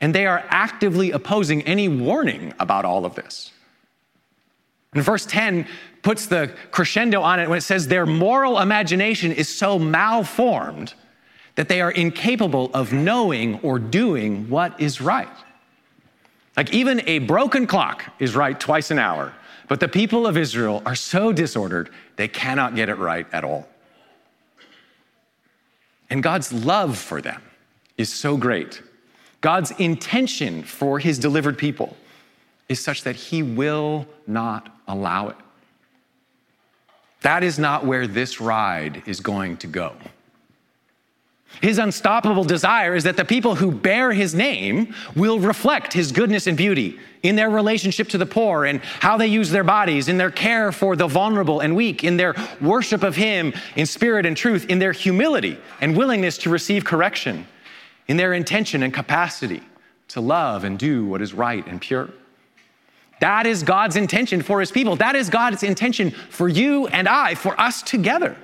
And 0.00 0.12
they 0.12 0.26
are 0.26 0.44
actively 0.48 1.12
opposing 1.12 1.62
any 1.62 1.86
warning 1.86 2.54
about 2.58 2.84
all 2.84 3.04
of 3.04 3.14
this. 3.14 3.52
And 4.94 5.04
verse 5.04 5.24
10 5.26 5.64
puts 6.02 6.26
the 6.26 6.52
crescendo 6.72 7.22
on 7.22 7.38
it 7.38 7.48
when 7.48 7.56
it 7.56 7.60
says 7.60 7.86
their 7.86 8.04
moral 8.04 8.58
imagination 8.58 9.30
is 9.30 9.48
so 9.48 9.78
malformed 9.78 10.94
that 11.54 11.68
they 11.68 11.80
are 11.80 11.92
incapable 11.92 12.72
of 12.74 12.92
knowing 12.92 13.60
or 13.60 13.78
doing 13.78 14.50
what 14.50 14.80
is 14.80 15.00
right. 15.00 15.28
Like 16.56 16.74
even 16.74 17.00
a 17.06 17.20
broken 17.20 17.68
clock 17.68 18.02
is 18.18 18.34
right 18.34 18.58
twice 18.58 18.90
an 18.90 18.98
hour, 18.98 19.32
but 19.68 19.80
the 19.80 19.88
people 19.88 20.26
of 20.26 20.36
Israel 20.36 20.82
are 20.84 20.94
so 20.94 21.32
disordered, 21.32 21.90
they 22.16 22.28
cannot 22.28 22.74
get 22.74 22.88
it 22.88 22.96
right 22.96 23.26
at 23.32 23.44
all. 23.44 23.68
And 26.10 26.22
God's 26.22 26.52
love 26.52 26.96
for 26.96 27.20
them 27.20 27.42
is 27.98 28.12
so 28.12 28.36
great. 28.36 28.82
God's 29.40 29.70
intention 29.72 30.62
for 30.62 30.98
his 30.98 31.18
delivered 31.18 31.58
people 31.58 31.96
is 32.68 32.80
such 32.80 33.04
that 33.04 33.14
he 33.14 33.42
will 33.42 34.06
not 34.26 34.74
allow 34.88 35.28
it. 35.28 35.36
That 37.20 37.42
is 37.42 37.58
not 37.58 37.84
where 37.84 38.06
this 38.06 38.40
ride 38.40 39.02
is 39.06 39.20
going 39.20 39.58
to 39.58 39.66
go. 39.66 39.94
His 41.60 41.78
unstoppable 41.78 42.44
desire 42.44 42.94
is 42.94 43.04
that 43.04 43.16
the 43.16 43.24
people 43.24 43.56
who 43.56 43.72
bear 43.72 44.12
his 44.12 44.34
name 44.34 44.94
will 45.16 45.40
reflect 45.40 45.92
his 45.92 46.12
goodness 46.12 46.46
and 46.46 46.56
beauty 46.56 47.00
in 47.22 47.34
their 47.34 47.50
relationship 47.50 48.08
to 48.10 48.18
the 48.18 48.26
poor 48.26 48.64
and 48.64 48.80
how 49.00 49.16
they 49.16 49.26
use 49.26 49.50
their 49.50 49.64
bodies, 49.64 50.08
in 50.08 50.18
their 50.18 50.30
care 50.30 50.70
for 50.70 50.94
the 50.94 51.08
vulnerable 51.08 51.60
and 51.60 51.74
weak, 51.74 52.04
in 52.04 52.16
their 52.16 52.34
worship 52.60 53.02
of 53.02 53.16
him 53.16 53.52
in 53.74 53.86
spirit 53.86 54.24
and 54.24 54.36
truth, 54.36 54.66
in 54.66 54.78
their 54.78 54.92
humility 54.92 55.58
and 55.80 55.96
willingness 55.96 56.38
to 56.38 56.50
receive 56.50 56.84
correction, 56.84 57.46
in 58.06 58.16
their 58.16 58.34
intention 58.34 58.82
and 58.84 58.94
capacity 58.94 59.62
to 60.08 60.20
love 60.20 60.64
and 60.64 60.78
do 60.78 61.06
what 61.06 61.20
is 61.20 61.34
right 61.34 61.66
and 61.66 61.80
pure. 61.80 62.08
That 63.20 63.46
is 63.46 63.64
God's 63.64 63.96
intention 63.96 64.42
for 64.42 64.60
his 64.60 64.70
people. 64.70 64.94
That 64.94 65.16
is 65.16 65.28
God's 65.28 65.64
intention 65.64 66.12
for 66.12 66.48
you 66.48 66.86
and 66.86 67.08
I, 67.08 67.34
for 67.34 67.60
us 67.60 67.82
together. 67.82 68.36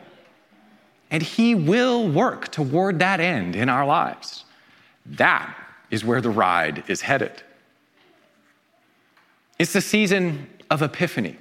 And 1.15 1.23
He 1.23 1.55
will 1.55 2.09
work 2.09 2.51
toward 2.51 2.99
that 2.99 3.21
end 3.21 3.55
in 3.55 3.69
our 3.69 3.87
lives. 3.87 4.45
That 5.07 5.57
is 5.89 6.05
where 6.05 6.21
the 6.21 6.29
ride 6.29 6.83
is 6.89 7.03
headed. 7.03 7.41
It's 9.57 9.73
the 9.73 9.81
season 9.81 10.49
of 10.73 10.83
Epiphany, 10.83 11.37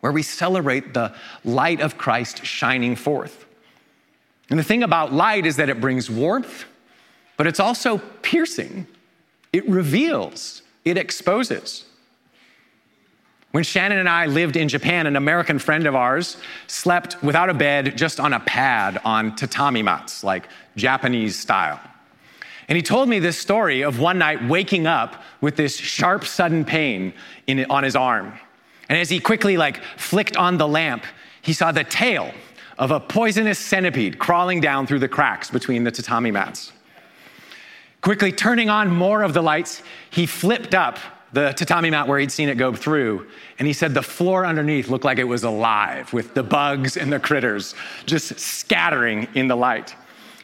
where 0.00 0.10
we 0.10 0.24
celebrate 0.24 0.94
the 0.94 1.14
light 1.44 1.80
of 1.80 1.96
Christ 1.96 2.44
shining 2.44 2.96
forth. 2.96 3.46
And 4.50 4.58
the 4.58 4.64
thing 4.64 4.82
about 4.82 5.12
light 5.12 5.46
is 5.46 5.54
that 5.54 5.68
it 5.68 5.80
brings 5.80 6.10
warmth, 6.10 6.64
but 7.36 7.46
it's 7.46 7.60
also 7.60 7.98
piercing. 8.22 8.88
It 9.52 9.64
reveals, 9.68 10.62
it 10.84 10.98
exposes. 10.98 11.84
When 13.54 13.62
Shannon 13.62 13.98
and 13.98 14.08
I 14.08 14.26
lived 14.26 14.56
in 14.56 14.68
Japan, 14.68 15.06
an 15.06 15.14
American 15.14 15.60
friend 15.60 15.86
of 15.86 15.94
ours 15.94 16.38
slept 16.66 17.22
without 17.22 17.50
a 17.50 17.54
bed, 17.54 17.96
just 17.96 18.18
on 18.18 18.32
a 18.32 18.40
pad 18.40 19.00
on 19.04 19.36
tatami 19.36 19.80
mats, 19.80 20.24
like 20.24 20.48
Japanese 20.74 21.38
style. 21.38 21.78
And 22.66 22.74
he 22.74 22.82
told 22.82 23.08
me 23.08 23.20
this 23.20 23.38
story 23.38 23.82
of 23.82 24.00
one 24.00 24.18
night 24.18 24.44
waking 24.44 24.88
up 24.88 25.22
with 25.40 25.54
this 25.54 25.76
sharp, 25.76 26.24
sudden 26.24 26.64
pain 26.64 27.14
in, 27.46 27.64
on 27.70 27.84
his 27.84 27.94
arm. 27.94 28.32
And 28.88 28.98
as 28.98 29.08
he 29.08 29.20
quickly 29.20 29.56
like 29.56 29.80
flicked 29.96 30.36
on 30.36 30.58
the 30.58 30.66
lamp, 30.66 31.04
he 31.40 31.52
saw 31.52 31.70
the 31.70 31.84
tail 31.84 32.32
of 32.76 32.90
a 32.90 32.98
poisonous 32.98 33.60
centipede 33.60 34.18
crawling 34.18 34.60
down 34.60 34.84
through 34.84 34.98
the 34.98 35.08
cracks 35.08 35.48
between 35.48 35.84
the 35.84 35.92
tatami 35.92 36.32
mats. 36.32 36.72
Quickly 38.00 38.32
turning 38.32 38.68
on 38.68 38.90
more 38.90 39.22
of 39.22 39.32
the 39.32 39.42
lights, 39.42 39.80
he 40.10 40.26
flipped 40.26 40.74
up 40.74 40.98
the 41.34 41.52
tatami 41.52 41.90
mat 41.90 42.06
where 42.06 42.18
he'd 42.18 42.30
seen 42.30 42.48
it 42.48 42.54
go 42.54 42.72
through. 42.72 43.26
And 43.58 43.66
he 43.66 43.74
said 43.74 43.92
the 43.92 44.02
floor 44.02 44.46
underneath 44.46 44.88
looked 44.88 45.04
like 45.04 45.18
it 45.18 45.24
was 45.24 45.42
alive 45.42 46.12
with 46.12 46.32
the 46.32 46.44
bugs 46.44 46.96
and 46.96 47.12
the 47.12 47.18
critters 47.18 47.74
just 48.06 48.38
scattering 48.38 49.26
in 49.34 49.48
the 49.48 49.56
light. 49.56 49.94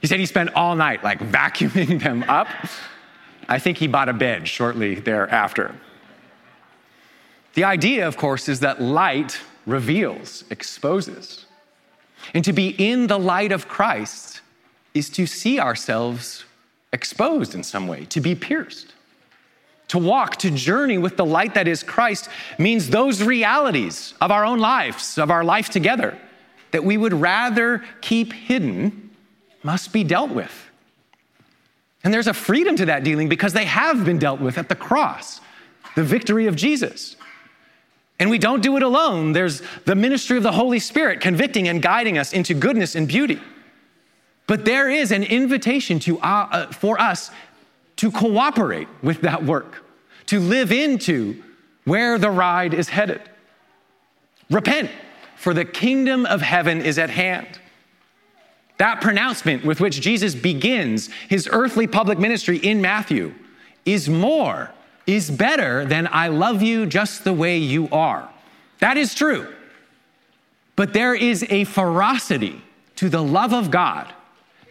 He 0.00 0.08
said 0.08 0.18
he 0.18 0.26
spent 0.26 0.52
all 0.54 0.74
night 0.74 1.04
like 1.04 1.20
vacuuming 1.30 2.02
them 2.02 2.24
up. 2.24 2.48
I 3.48 3.58
think 3.58 3.78
he 3.78 3.86
bought 3.86 4.08
a 4.08 4.12
bed 4.12 4.48
shortly 4.48 4.96
thereafter. 4.96 5.74
The 7.54 7.64
idea, 7.64 8.06
of 8.06 8.16
course, 8.16 8.48
is 8.48 8.60
that 8.60 8.82
light 8.82 9.40
reveals, 9.66 10.44
exposes. 10.50 11.46
And 12.34 12.44
to 12.44 12.52
be 12.52 12.68
in 12.78 13.06
the 13.06 13.18
light 13.18 13.52
of 13.52 13.68
Christ 13.68 14.40
is 14.92 15.08
to 15.10 15.26
see 15.26 15.60
ourselves 15.60 16.44
exposed 16.92 17.54
in 17.54 17.62
some 17.62 17.86
way, 17.86 18.04
to 18.06 18.20
be 18.20 18.34
pierced. 18.34 18.94
To 19.90 19.98
walk, 19.98 20.36
to 20.36 20.52
journey 20.52 20.98
with 20.98 21.16
the 21.16 21.26
light 21.26 21.54
that 21.54 21.66
is 21.66 21.82
Christ 21.82 22.28
means 22.58 22.90
those 22.90 23.24
realities 23.24 24.14
of 24.20 24.30
our 24.30 24.44
own 24.44 24.60
lives, 24.60 25.18
of 25.18 25.32
our 25.32 25.42
life 25.42 25.68
together, 25.68 26.16
that 26.70 26.84
we 26.84 26.96
would 26.96 27.12
rather 27.12 27.82
keep 28.00 28.32
hidden 28.32 29.10
must 29.64 29.92
be 29.92 30.04
dealt 30.04 30.30
with. 30.30 30.70
And 32.04 32.14
there's 32.14 32.28
a 32.28 32.34
freedom 32.34 32.76
to 32.76 32.86
that 32.86 33.02
dealing 33.02 33.28
because 33.28 33.52
they 33.52 33.64
have 33.64 34.04
been 34.04 34.20
dealt 34.20 34.40
with 34.40 34.58
at 34.58 34.68
the 34.68 34.76
cross, 34.76 35.40
the 35.96 36.04
victory 36.04 36.46
of 36.46 36.54
Jesus. 36.54 37.16
And 38.20 38.30
we 38.30 38.38
don't 38.38 38.62
do 38.62 38.76
it 38.76 38.84
alone. 38.84 39.32
There's 39.32 39.60
the 39.86 39.96
ministry 39.96 40.36
of 40.36 40.44
the 40.44 40.52
Holy 40.52 40.78
Spirit 40.78 41.20
convicting 41.20 41.66
and 41.66 41.82
guiding 41.82 42.16
us 42.16 42.32
into 42.32 42.54
goodness 42.54 42.94
and 42.94 43.08
beauty. 43.08 43.40
But 44.46 44.64
there 44.64 44.88
is 44.88 45.10
an 45.10 45.24
invitation 45.24 45.98
to, 46.00 46.20
uh, 46.20 46.48
uh, 46.52 46.66
for 46.68 47.00
us 47.00 47.32
to 48.00 48.10
cooperate 48.10 48.88
with 49.02 49.20
that 49.20 49.44
work, 49.44 49.84
to 50.24 50.40
live 50.40 50.72
into 50.72 51.42
where 51.84 52.16
the 52.16 52.30
ride 52.30 52.72
is 52.72 52.88
headed. 52.88 53.20
Repent, 54.48 54.90
for 55.36 55.52
the 55.52 55.66
kingdom 55.66 56.24
of 56.24 56.40
heaven 56.40 56.80
is 56.80 56.98
at 56.98 57.10
hand. 57.10 57.60
That 58.78 59.02
pronouncement 59.02 59.66
with 59.66 59.80
which 59.80 60.00
Jesus 60.00 60.34
begins 60.34 61.10
his 61.28 61.46
earthly 61.52 61.86
public 61.86 62.18
ministry 62.18 62.56
in 62.56 62.80
Matthew 62.80 63.34
is 63.84 64.08
more, 64.08 64.70
is 65.06 65.30
better 65.30 65.84
than 65.84 66.08
I 66.10 66.28
love 66.28 66.62
you 66.62 66.86
just 66.86 67.24
the 67.24 67.34
way 67.34 67.58
you 67.58 67.86
are. 67.90 68.30
That 68.78 68.96
is 68.96 69.14
true. 69.14 69.46
But 70.74 70.94
there 70.94 71.14
is 71.14 71.44
a 71.50 71.64
ferocity 71.64 72.62
to 72.96 73.10
the 73.10 73.22
love 73.22 73.52
of 73.52 73.70
God 73.70 74.10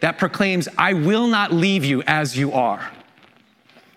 that 0.00 0.18
proclaims, 0.18 0.66
I 0.76 0.94
will 0.94 1.28
not 1.28 1.52
leave 1.52 1.84
you 1.84 2.02
as 2.08 2.36
you 2.36 2.50
are. 2.50 2.90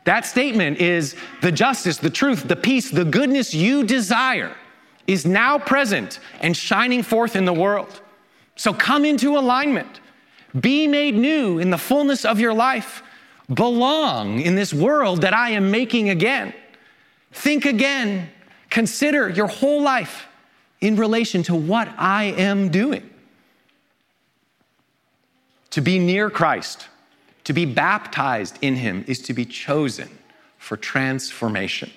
That 0.05 0.25
statement 0.25 0.79
is 0.79 1.15
the 1.41 1.51
justice, 1.51 1.97
the 1.97 2.09
truth, 2.09 2.47
the 2.47 2.55
peace, 2.55 2.91
the 2.91 3.05
goodness 3.05 3.53
you 3.53 3.85
desire 3.85 4.55
is 5.07 5.25
now 5.25 5.57
present 5.57 6.19
and 6.41 6.55
shining 6.55 7.03
forth 7.03 7.35
in 7.35 7.45
the 7.45 7.53
world. 7.53 8.01
So 8.55 8.73
come 8.73 9.05
into 9.05 9.37
alignment. 9.37 9.99
Be 10.59 10.87
made 10.87 11.15
new 11.15 11.57
in 11.59 11.69
the 11.69 11.77
fullness 11.77 12.25
of 12.25 12.39
your 12.39 12.53
life. 12.53 13.01
Belong 13.53 14.39
in 14.39 14.55
this 14.55 14.73
world 14.73 15.21
that 15.21 15.33
I 15.33 15.51
am 15.51 15.71
making 15.71 16.09
again. 16.09 16.53
Think 17.31 17.65
again. 17.65 18.29
Consider 18.69 19.29
your 19.29 19.47
whole 19.47 19.81
life 19.81 20.27
in 20.81 20.95
relation 20.95 21.43
to 21.43 21.55
what 21.55 21.87
I 21.97 22.25
am 22.25 22.69
doing. 22.69 23.09
To 25.71 25.81
be 25.81 25.97
near 25.97 26.29
Christ 26.29 26.87
to 27.43 27.53
be 27.53 27.65
baptized 27.65 28.57
in 28.61 28.75
him 28.75 29.03
is 29.07 29.21
to 29.23 29.33
be 29.33 29.45
chosen 29.45 30.09
for 30.57 30.77
transformation. 30.77 31.91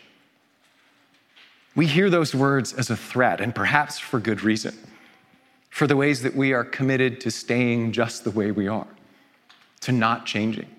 We 1.75 1.87
hear 1.87 2.11
those 2.11 2.35
words 2.35 2.73
as 2.73 2.91
a 2.91 2.97
threat, 2.97 3.41
and 3.41 3.55
perhaps 3.55 3.99
for 3.99 4.19
good 4.19 4.43
reason, 4.43 4.77
for 5.71 5.87
the 5.87 5.97
ways 5.97 6.23
that 6.23 6.35
we 6.35 6.53
are 6.53 6.65
committed 6.65 7.21
to 7.21 7.31
staying 7.31 7.93
just 7.93 8.25
the 8.25 8.31
way 8.31 8.51
we 8.51 8.67
are, 8.67 8.89
to 9.83 9.93
not 9.93 10.27
changing, 10.27 10.71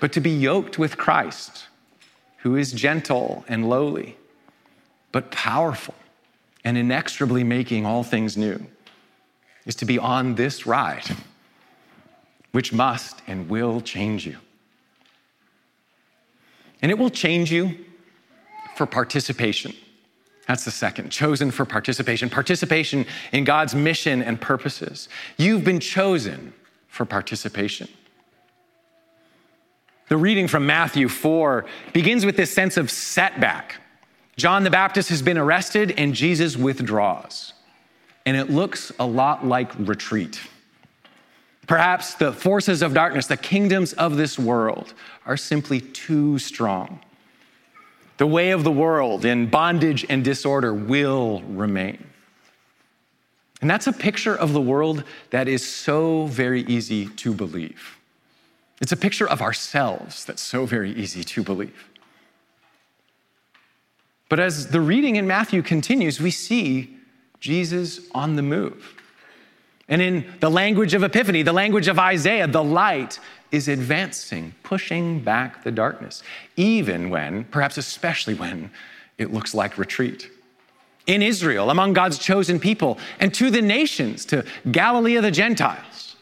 but 0.00 0.12
to 0.12 0.20
be 0.20 0.30
yoked 0.30 0.78
with 0.78 0.96
Christ, 0.96 1.66
who 2.38 2.56
is 2.56 2.72
gentle 2.72 3.44
and 3.46 3.68
lowly, 3.68 4.16
but 5.12 5.30
powerful 5.30 5.94
and 6.64 6.76
inexorably 6.76 7.44
making 7.44 7.86
all 7.86 8.02
things 8.02 8.36
new, 8.36 8.66
is 9.66 9.74
to 9.76 9.84
be 9.84 9.98
on 9.98 10.34
this 10.34 10.66
ride 10.66 11.04
which 12.52 12.72
must 12.72 13.20
and 13.26 13.48
will 13.48 13.80
change 13.80 14.26
you. 14.26 14.36
And 16.80 16.90
it 16.90 16.98
will 16.98 17.10
change 17.10 17.52
you 17.52 17.84
for 18.76 18.86
participation. 18.86 19.74
That's 20.46 20.64
the 20.64 20.70
second, 20.70 21.10
chosen 21.10 21.50
for 21.50 21.64
participation, 21.66 22.30
participation 22.30 23.04
in 23.32 23.44
God's 23.44 23.74
mission 23.74 24.22
and 24.22 24.40
purposes. 24.40 25.08
You've 25.36 25.64
been 25.64 25.80
chosen 25.80 26.54
for 26.88 27.04
participation. 27.04 27.88
The 30.08 30.16
reading 30.16 30.48
from 30.48 30.64
Matthew 30.64 31.08
4 31.08 31.66
begins 31.92 32.24
with 32.24 32.36
this 32.36 32.50
sense 32.50 32.78
of 32.78 32.90
setback. 32.90 33.74
John 34.36 34.62
the 34.64 34.70
Baptist 34.70 35.10
has 35.10 35.20
been 35.20 35.36
arrested 35.36 35.92
and 35.98 36.14
Jesus 36.14 36.56
withdraws. 36.56 37.52
and 38.28 38.36
it 38.36 38.50
looks 38.50 38.92
a 39.00 39.06
lot 39.06 39.46
like 39.46 39.72
retreat. 39.78 40.38
Perhaps 41.68 42.14
the 42.14 42.32
forces 42.32 42.80
of 42.80 42.94
darkness, 42.94 43.26
the 43.26 43.36
kingdoms 43.36 43.92
of 43.92 44.16
this 44.16 44.38
world, 44.38 44.94
are 45.26 45.36
simply 45.36 45.80
too 45.80 46.38
strong. 46.38 46.98
The 48.16 48.26
way 48.26 48.50
of 48.50 48.64
the 48.64 48.72
world 48.72 49.26
in 49.26 49.48
bondage 49.48 50.04
and 50.08 50.24
disorder 50.24 50.72
will 50.72 51.42
remain. 51.42 52.04
And 53.60 53.68
that's 53.68 53.86
a 53.86 53.92
picture 53.92 54.34
of 54.34 54.54
the 54.54 54.60
world 54.60 55.04
that 55.30 55.46
is 55.46 55.66
so 55.66 56.26
very 56.26 56.62
easy 56.62 57.06
to 57.06 57.34
believe. 57.34 57.98
It's 58.80 58.92
a 58.92 58.96
picture 58.96 59.28
of 59.28 59.42
ourselves 59.42 60.24
that's 60.24 60.42
so 60.42 60.64
very 60.64 60.92
easy 60.92 61.22
to 61.22 61.42
believe. 61.42 61.90
But 64.30 64.40
as 64.40 64.68
the 64.68 64.80
reading 64.80 65.16
in 65.16 65.26
Matthew 65.26 65.62
continues, 65.62 66.18
we 66.18 66.30
see 66.30 66.96
Jesus 67.40 68.00
on 68.14 68.36
the 68.36 68.42
move. 68.42 68.94
And 69.88 70.02
in 70.02 70.32
the 70.40 70.50
language 70.50 70.92
of 70.92 71.02
Epiphany, 71.02 71.42
the 71.42 71.52
language 71.52 71.88
of 71.88 71.98
Isaiah, 71.98 72.46
the 72.46 72.62
light 72.62 73.18
is 73.50 73.68
advancing, 73.68 74.54
pushing 74.62 75.20
back 75.20 75.64
the 75.64 75.70
darkness, 75.70 76.22
even 76.56 77.08
when, 77.08 77.44
perhaps 77.44 77.78
especially 77.78 78.34
when, 78.34 78.70
it 79.16 79.32
looks 79.32 79.54
like 79.54 79.78
retreat. 79.78 80.30
In 81.06 81.22
Israel, 81.22 81.70
among 81.70 81.94
God's 81.94 82.18
chosen 82.18 82.60
people, 82.60 82.98
and 83.18 83.32
to 83.34 83.50
the 83.50 83.62
nations, 83.62 84.26
to 84.26 84.44
Galilee 84.70 85.16
of 85.16 85.22
the 85.22 85.30
Gentiles. 85.30 86.16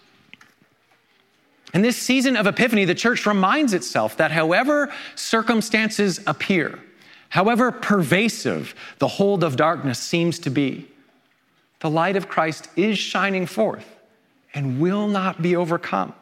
In 1.75 1.82
this 1.82 1.96
season 1.96 2.37
of 2.37 2.46
Epiphany, 2.46 2.85
the 2.85 2.94
church 2.94 3.26
reminds 3.26 3.75
itself 3.75 4.16
that 4.18 4.30
however 4.30 4.92
circumstances 5.16 6.20
appear, 6.28 6.78
however 7.30 7.73
pervasive 7.73 8.76
the 8.99 9.08
hold 9.08 9.42
of 9.42 9.56
darkness 9.56 9.99
seems 9.99 10.38
to 10.38 10.50
be, 10.50 10.88
the 11.80 11.90
light 11.90 12.16
of 12.16 12.28
Christ 12.28 12.68
is 12.76 12.99
shining 12.99 13.47
forth 13.47 13.87
and 14.54 14.80
will 14.80 15.09
not 15.09 15.42
be 15.42 15.56
overcome. 15.56 16.14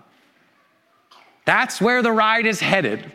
That's 1.45 1.81
where 1.81 2.03
the 2.03 2.13
ride 2.13 2.47
is 2.47 2.61
headed, 2.61 3.13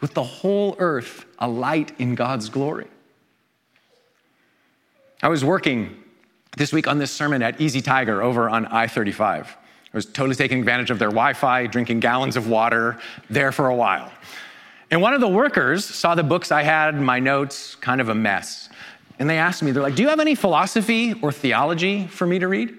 with 0.00 0.14
the 0.14 0.22
whole 0.22 0.76
earth 0.78 1.24
alight 1.38 1.92
in 1.98 2.14
God's 2.14 2.48
glory. 2.48 2.86
I 5.22 5.28
was 5.28 5.44
working 5.44 6.02
this 6.56 6.72
week 6.72 6.86
on 6.86 6.98
this 6.98 7.10
sermon 7.10 7.42
at 7.42 7.60
Easy 7.60 7.80
Tiger 7.80 8.22
over 8.22 8.48
on 8.48 8.66
I 8.66 8.86
35. 8.86 9.56
I 9.56 9.96
was 9.96 10.06
totally 10.06 10.34
taking 10.34 10.58
advantage 10.58 10.90
of 10.90 10.98
their 10.98 11.08
Wi 11.08 11.32
Fi, 11.32 11.66
drinking 11.66 12.00
gallons 12.00 12.36
of 12.36 12.48
water 12.48 12.98
there 13.30 13.52
for 13.52 13.68
a 13.68 13.74
while. 13.74 14.10
And 14.90 15.00
one 15.00 15.14
of 15.14 15.20
the 15.20 15.28
workers 15.28 15.84
saw 15.84 16.14
the 16.14 16.22
books 16.22 16.52
I 16.52 16.62
had, 16.62 17.00
my 17.00 17.18
notes, 17.18 17.74
kind 17.76 18.00
of 18.00 18.08
a 18.08 18.14
mess. 18.14 18.68
And 19.18 19.30
they 19.30 19.38
asked 19.38 19.62
me, 19.62 19.70
they're 19.70 19.82
like, 19.82 19.94
Do 19.94 20.02
you 20.02 20.08
have 20.08 20.20
any 20.20 20.34
philosophy 20.34 21.14
or 21.22 21.32
theology 21.32 22.06
for 22.06 22.26
me 22.26 22.38
to 22.38 22.48
read? 22.48 22.76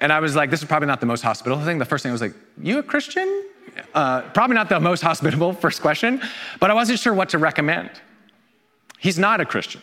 And 0.00 0.12
I 0.12 0.20
was 0.20 0.36
like, 0.36 0.50
This 0.50 0.60
is 0.60 0.68
probably 0.68 0.88
not 0.88 1.00
the 1.00 1.06
most 1.06 1.22
hospitable 1.22 1.64
thing. 1.64 1.78
The 1.78 1.84
first 1.84 2.02
thing 2.02 2.10
I 2.10 2.12
was 2.12 2.20
like, 2.20 2.34
You 2.60 2.78
a 2.78 2.82
Christian? 2.82 3.44
Uh, 3.94 4.22
probably 4.30 4.54
not 4.54 4.68
the 4.68 4.80
most 4.80 5.02
hospitable 5.02 5.52
first 5.64 5.80
question, 5.82 6.20
but 6.60 6.70
I 6.70 6.74
wasn't 6.74 6.98
sure 6.98 7.14
what 7.14 7.28
to 7.30 7.38
recommend. 7.38 7.90
He's 8.98 9.18
not 9.18 9.40
a 9.40 9.44
Christian, 9.44 9.82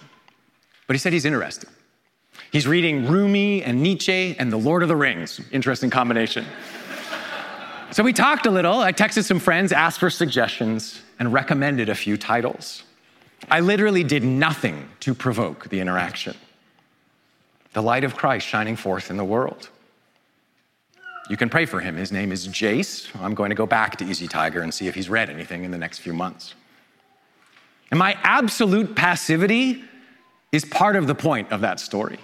but 0.88 0.96
he 0.96 0.98
said 0.98 1.14
he's 1.14 1.26
interested. 1.26 1.70
He's 2.52 2.68
reading 2.68 3.08
Rumi 3.08 3.64
and 3.64 3.82
Nietzsche 3.82 4.36
and 4.38 4.52
The 4.52 4.58
Lord 4.58 4.84
of 4.84 4.90
the 4.90 4.96
Rings. 4.96 5.40
Interesting 5.52 5.90
combination. 5.90 6.46
so 7.92 8.04
we 8.04 8.14
talked 8.14 8.46
a 8.46 8.52
little. 8.52 8.80
I 8.80 8.92
texted 8.92 9.24
some 9.24 9.40
friends, 9.40 9.72
asked 9.72 10.00
for 10.00 10.10
suggestions, 10.10 11.02
and 11.20 11.32
recommended 11.32 11.90
a 11.90 11.96
few 11.96 12.18
titles. 12.18 12.84
I 13.50 13.60
literally 13.60 14.04
did 14.04 14.24
nothing 14.24 14.90
to 15.02 15.14
provoke 15.14 15.70
the 15.70 15.80
interaction. 15.80 16.36
The 17.74 17.82
light 17.82 18.04
of 18.04 18.16
Christ 18.16 18.48
shining 18.48 18.76
forth 18.76 19.10
in 19.10 19.18
the 19.18 19.26
world. 19.26 19.70
You 21.30 21.38
can 21.38 21.50
pray 21.50 21.66
for 21.66 21.80
him. 21.80 21.96
His 21.96 22.12
name 22.12 22.32
is 22.32 22.48
Jace. 22.48 23.10
I'm 23.22 23.34
going 23.34 23.50
to 23.50 23.56
go 23.56 23.66
back 23.66 23.96
to 23.98 24.06
Easy 24.06 24.28
Tiger 24.28 24.62
and 24.62 24.74
see 24.74 24.88
if 24.88 24.96
he's 24.96 25.10
read 25.10 25.30
anything 25.30 25.64
in 25.64 25.72
the 25.72 25.78
next 25.78 26.00
few 26.00 26.14
months. 26.14 26.54
And 27.92 27.98
my 27.98 28.18
absolute 28.24 28.96
passivity 28.96 29.84
is 30.52 30.66
part 30.66 30.96
of 30.96 31.08
the 31.08 31.16
point 31.16 31.52
of 31.52 31.62
that 31.62 31.80
story. 31.80 32.20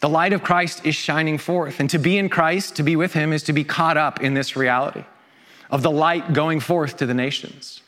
The 0.00 0.08
light 0.08 0.32
of 0.32 0.42
Christ 0.42 0.84
is 0.84 0.96
shining 0.96 1.38
forth, 1.38 1.78
and 1.78 1.88
to 1.90 1.98
be 1.98 2.18
in 2.18 2.28
Christ, 2.28 2.76
to 2.76 2.82
be 2.82 2.96
with 2.96 3.12
him, 3.12 3.32
is 3.32 3.44
to 3.44 3.52
be 3.52 3.62
caught 3.62 3.96
up 3.96 4.20
in 4.20 4.34
this 4.34 4.56
reality 4.56 5.04
of 5.70 5.82
the 5.82 5.90
light 5.90 6.32
going 6.32 6.60
forth 6.60 6.96
to 6.98 7.06
the 7.06 7.14
nations. 7.14 7.80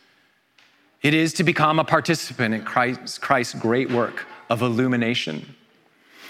It 1.05 1.12
is 1.12 1.35
to 1.35 1.45
become 1.45 1.79
a 1.79 1.85
participant 1.85 2.55
in 2.55 2.64
Christ's, 2.64 3.19
Christ's 3.19 3.55
great 3.55 3.90
work 3.90 4.27
of 4.49 4.62
illumination. 4.62 5.55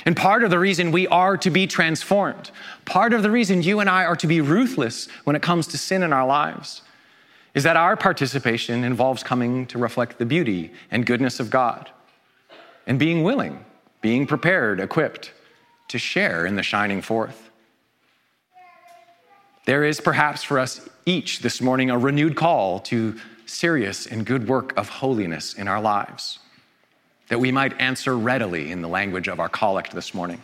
And 0.05 0.17
part 0.17 0.43
of 0.43 0.51
the 0.51 0.59
reason 0.59 0.91
we 0.91 1.07
are 1.07 1.37
to 1.37 1.49
be 1.49 1.69
transformed, 1.69 2.51
part 2.85 3.13
of 3.13 3.23
the 3.23 3.31
reason 3.31 3.63
you 3.63 3.79
and 3.79 3.89
I 3.89 4.05
are 4.05 4.17
to 4.17 4.27
be 4.27 4.41
ruthless 4.41 5.09
when 5.23 5.37
it 5.37 5.43
comes 5.43 5.69
to 5.69 5.79
sin 5.79 6.03
in 6.03 6.13
our 6.13 6.27
lives, 6.27 6.83
is 7.55 7.63
that 7.63 7.77
our 7.77 7.97
participation 7.97 8.83
involves 8.83 9.23
coming 9.23 9.65
to 9.67 9.79
reflect 9.79 10.19
the 10.19 10.27
beauty 10.27 10.73
and 10.91 11.07
goodness 11.07 11.39
of 11.39 11.51
God 11.51 11.89
and 12.85 12.99
being 12.99 13.23
willing, 13.23 13.65
being 14.01 14.27
prepared, 14.27 14.81
equipped 14.81 15.33
to 15.87 15.99
share 15.99 16.45
in 16.45 16.57
the 16.57 16.65
shining 16.65 17.01
forth. 17.01 17.49
There 19.67 19.85
is 19.85 20.01
perhaps 20.01 20.43
for 20.43 20.59
us 20.59 20.87
each 21.07 21.39
this 21.41 21.61
morning 21.61 21.91
a 21.91 21.97
renewed 21.97 22.35
call 22.35 22.81
to 22.81 23.15
serious 23.55 24.07
and 24.07 24.27
good 24.27 24.49
work 24.49 24.77
of 24.77 24.89
holiness 24.89 25.55
in 25.55 25.69
our 25.69 25.81
lives, 25.81 26.39
that 27.29 27.39
we 27.39 27.53
might 27.53 27.81
answer 27.81 28.17
readily 28.17 28.71
in 28.71 28.83
the 28.83 28.89
language 28.89 29.29
of 29.29 29.41
our 29.41 29.49
collect 29.49 29.93
this 29.93 30.13
morning. 30.13 30.41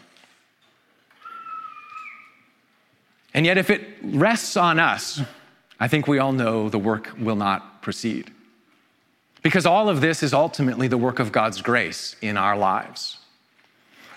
And 3.34 3.46
yet, 3.46 3.58
if 3.58 3.70
it 3.70 3.82
rests 4.02 4.56
on 4.56 4.78
us, 4.78 5.20
I 5.78 5.88
think 5.88 6.06
we 6.06 6.18
all 6.18 6.32
know 6.32 6.68
the 6.68 6.78
work 6.78 7.10
will 7.18 7.36
not 7.36 7.82
proceed. 7.82 8.30
Because 9.42 9.66
all 9.66 9.88
of 9.88 10.00
this 10.00 10.22
is 10.22 10.34
ultimately 10.34 10.88
the 10.88 10.98
work 10.98 11.18
of 11.18 11.32
God's 11.32 11.62
grace 11.62 12.16
in 12.20 12.36
our 12.36 12.56
lives. 12.56 13.18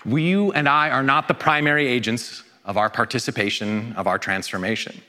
We, 0.04 0.24
you 0.24 0.52
and 0.52 0.68
I 0.68 0.90
are 0.90 1.02
not 1.02 1.28
the 1.28 1.34
primary 1.34 1.86
agents 1.86 2.42
of 2.64 2.76
our 2.76 2.90
participation, 2.90 3.94
of 3.94 4.06
our 4.06 4.18
transformation. 4.18 5.00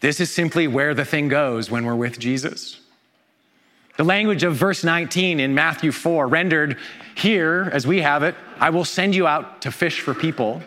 This 0.00 0.20
is 0.20 0.32
simply 0.32 0.66
where 0.66 0.94
the 0.94 1.04
thing 1.04 1.28
goes 1.28 1.70
when 1.70 1.84
we're 1.84 1.94
with 1.94 2.18
Jesus. 2.18 2.80
The 3.96 4.04
language 4.04 4.44
of 4.44 4.54
verse 4.54 4.82
19 4.82 5.40
in 5.40 5.54
Matthew 5.54 5.92
4, 5.92 6.26
rendered 6.26 6.78
here 7.14 7.68
as 7.72 7.86
we 7.86 8.00
have 8.00 8.22
it, 8.22 8.34
I 8.58 8.70
will 8.70 8.84
send 8.86 9.14
you 9.14 9.26
out 9.26 9.60
to 9.62 9.70
fish 9.70 10.00
for 10.00 10.14
people, 10.14 10.62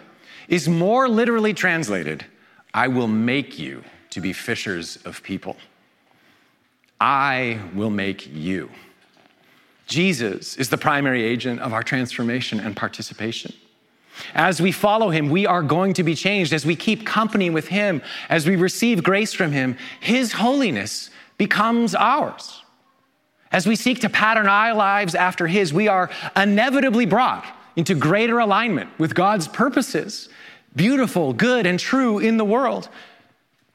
is 0.47 0.69
more 0.69 1.09
literally 1.09 1.53
translated, 1.53 2.25
I 2.73 2.87
will 2.89 3.07
make 3.07 3.57
you 3.57 3.83
to 4.11 4.21
be 4.21 4.33
fishers 4.33 4.97
of 4.97 5.23
people. 5.23 5.57
I 7.01 7.59
will 7.73 7.89
make 7.89 8.27
you. 8.31 8.69
Jesus 9.87 10.55
is 10.57 10.69
the 10.69 10.77
primary 10.77 11.23
agent 11.23 11.59
of 11.59 11.73
our 11.73 11.83
transformation 11.83 12.59
and 12.59 12.75
participation. 12.75 13.53
As 14.33 14.61
we 14.61 14.71
follow 14.71 15.09
him, 15.09 15.29
we 15.29 15.45
are 15.45 15.63
going 15.63 15.93
to 15.93 16.03
be 16.03 16.15
changed. 16.15 16.53
As 16.53 16.65
we 16.65 16.75
keep 16.75 17.05
company 17.05 17.49
with 17.49 17.67
him, 17.67 18.01
as 18.29 18.47
we 18.47 18.55
receive 18.55 19.03
grace 19.03 19.33
from 19.33 19.51
him, 19.51 19.77
his 19.99 20.33
holiness 20.33 21.09
becomes 21.37 21.95
ours. 21.95 22.61
As 23.51 23.67
we 23.67 23.75
seek 23.75 24.01
to 24.01 24.09
pattern 24.09 24.47
our 24.47 24.73
lives 24.73 25.13
after 25.13 25.47
his, 25.47 25.73
we 25.73 25.87
are 25.87 26.09
inevitably 26.35 27.05
brought 27.05 27.45
into 27.75 27.95
greater 27.95 28.39
alignment 28.39 28.89
with 28.97 29.13
God's 29.13 29.47
purposes, 29.47 30.29
beautiful, 30.75 31.33
good, 31.33 31.65
and 31.65 31.79
true 31.79 32.19
in 32.19 32.37
the 32.37 32.45
world. 32.45 32.89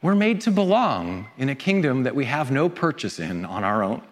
We're 0.02 0.14
made 0.14 0.40
to 0.42 0.50
belong 0.50 1.28
in 1.36 1.48
a 1.48 1.54
kingdom 1.54 2.04
that 2.04 2.14
we 2.14 2.24
have 2.24 2.50
no 2.50 2.68
purchase 2.68 3.18
in 3.18 3.44
on 3.44 3.64
our 3.64 3.82
own. 3.82 4.02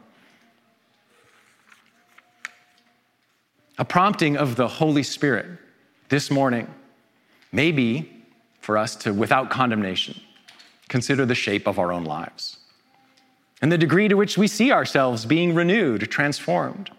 A 3.78 3.84
prompting 3.84 4.36
of 4.36 4.56
the 4.56 4.66
Holy 4.66 5.02
Spirit 5.02 5.46
this 6.08 6.30
morning 6.30 6.72
may 7.52 7.72
be 7.72 8.10
for 8.60 8.78
us 8.78 8.96
to, 8.96 9.12
without 9.12 9.50
condemnation, 9.50 10.20
consider 10.88 11.26
the 11.26 11.34
shape 11.34 11.66
of 11.66 11.78
our 11.78 11.92
own 11.92 12.04
lives 12.04 12.58
and 13.62 13.72
the 13.72 13.78
degree 13.78 14.08
to 14.08 14.14
which 14.14 14.36
we 14.36 14.46
see 14.46 14.70
ourselves 14.70 15.24
being 15.24 15.54
renewed, 15.54 16.10
transformed, 16.10 16.90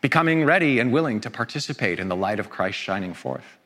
becoming 0.00 0.44
ready 0.44 0.78
and 0.78 0.92
willing 0.92 1.20
to 1.20 1.30
participate 1.30 1.98
in 1.98 2.08
the 2.08 2.16
light 2.16 2.38
of 2.38 2.50
Christ 2.50 2.78
shining 2.78 3.14
forth. 3.14 3.58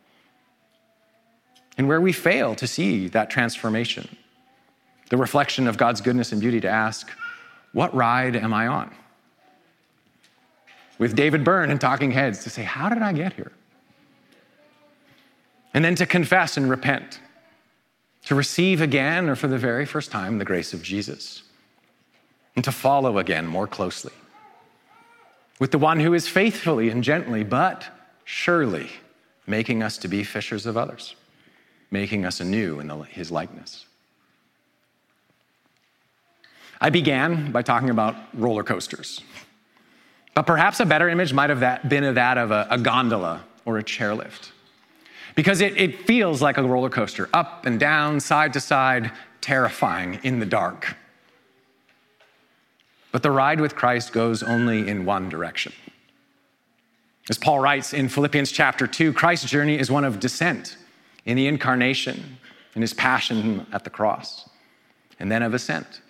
And 1.77 1.87
where 1.87 2.01
we 2.01 2.13
fail 2.13 2.55
to 2.57 2.67
see 2.67 3.09
that 3.09 3.31
transformation, 3.31 4.17
the 5.11 5.17
reflection 5.17 5.69
of 5.69 5.77
God's 5.77 6.01
goodness 6.01 6.33
and 6.33 6.41
beauty, 6.41 6.61
to 6.61 6.69
ask, 6.69 7.11
What 7.73 7.95
ride 7.95 8.37
am 8.37 8.53
I 8.53 8.67
on? 8.67 8.95
With 10.99 11.15
David 11.15 11.45
Byrne 11.45 11.71
and 11.71 11.81
Talking 11.81 12.11
Heads 12.11 12.43
to 12.45 12.51
say, 12.51 12.63
How 12.63 12.89
did 12.89 13.03
I 13.03 13.13
get 13.13 13.35
here? 13.35 13.53
And 15.75 15.85
then 15.85 15.95
to 15.97 16.07
confess 16.07 16.57
and 16.57 16.69
repent, 16.71 17.21
to 18.25 18.35
receive 18.35 18.81
again 18.81 19.29
or 19.29 19.37
for 19.37 19.49
the 19.49 19.59
very 19.59 19.87
first 19.87 20.11
time 20.11 20.39
the 20.39 20.45
grace 20.45 20.73
of 20.73 20.83
Jesus, 20.83 21.43
and 22.57 22.65
to 22.65 22.73
follow 22.73 23.19
again 23.19 23.47
more 23.47 23.67
closely 23.67 24.13
with 25.59 25.71
the 25.71 25.79
one 25.79 26.01
who 26.01 26.15
is 26.15 26.29
faithfully 26.29 26.89
and 26.89 27.03
gently, 27.03 27.43
but 27.43 27.87
surely 28.25 28.91
making 29.47 29.83
us 29.83 29.99
to 29.99 30.09
be 30.09 30.23
fishers 30.23 30.67
of 30.67 30.77
others, 30.77 31.17
making 31.91 32.25
us 32.25 32.41
anew 32.41 32.81
in 32.81 32.87
the, 32.87 32.97
his 33.03 33.31
likeness. 33.31 33.87
I 36.81 36.91
began 36.91 37.51
by 37.51 37.63
talking 37.63 37.91
about 37.91 38.15
roller 38.35 38.63
coasters. 38.63 39.23
But 40.35 40.47
perhaps 40.47 40.79
a 40.79 40.87
better 40.87 41.09
image 41.09 41.33
might 41.33 41.51
have 41.51 41.61
that, 41.61 41.89
been 41.89 42.15
that 42.15 42.39
of 42.39 42.53
a, 42.53 42.69
a 42.71 42.79
gondola 42.79 43.43
or 43.65 43.79
a 43.79 43.83
chairlift. 43.83 44.53
Because 45.39 45.61
it, 45.61 45.77
it 45.77 46.05
feels 46.05 46.43
like 46.43 46.59
a 46.59 46.65
roller 46.65 46.91
coaster, 46.91 47.29
up 47.33 47.65
and 47.65 47.79
down, 47.79 48.19
side 48.19 48.53
to 48.55 48.61
side, 48.61 49.13
terrifying 49.41 50.19
in 50.25 50.41
the 50.41 50.47
dark. 50.47 50.97
But 53.13 53.23
the 53.23 53.31
ride 53.31 53.61
with 53.61 53.77
Christ 53.77 54.13
goes 54.13 54.43
only 54.43 54.89
in 54.89 55.05
one 55.05 55.29
direction. 55.29 55.73
As 57.31 57.39
Paul 57.39 57.61
writes 57.61 57.93
in 57.93 58.09
Philippians 58.09 58.51
chapter 58.51 58.89
2, 58.89 59.13
Christ's 59.13 59.49
journey 59.49 59.79
is 59.79 59.93
one 59.93 60.05
of 60.05 60.19
descent 60.19 60.77
in 61.25 61.37
the 61.37 61.47
incarnation, 61.47 62.39
in 62.75 62.83
his 62.83 62.93
passion 62.93 63.65
at 63.73 63.85
the 63.85 63.91
cross, 63.91 64.51
and 65.21 65.31
then 65.31 65.45
of 65.45 65.55
ascent, 65.55 66.01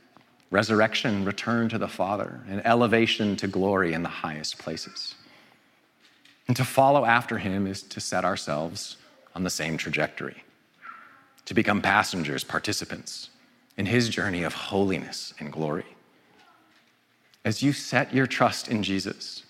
resurrection, 0.51 1.27
return 1.27 1.69
to 1.69 1.77
the 1.77 1.87
Father, 1.87 2.41
and 2.49 2.65
elevation 2.65 3.37
to 3.37 3.47
glory 3.47 3.93
in 3.93 4.03
the 4.03 4.09
highest 4.09 4.57
places. 4.57 5.17
And 6.47 6.57
to 6.57 6.65
follow 6.65 7.05
after 7.05 7.37
him 7.37 7.67
is 7.67 7.83
to 7.83 8.01
set 8.01 8.25
ourselves 8.25 8.97
on 9.39 9.45
the 9.45 9.51
same 9.51 9.77
trajectory, 9.77 10.43
to 11.45 11.55
become 11.55 11.81
passengers, 11.81 12.43
participants 12.43 13.31
in 13.77 13.87
his 13.87 14.09
journey 14.09 14.43
of 14.43 14.53
holiness 14.53 15.33
and 15.39 15.53
glory. 15.53 15.87
As 17.45 17.63
you 17.63 17.73
set 17.73 18.13
your 18.13 18.27
trust 18.27 18.67
in 18.67 18.83
Jesus, 18.83 19.45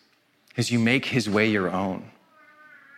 as 0.59 0.71
you 0.71 0.79
make 0.79 1.07
his 1.07 1.29
way 1.29 1.49
your 1.49 1.71
own, 1.71 2.11